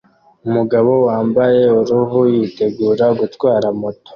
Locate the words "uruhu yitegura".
1.79-3.05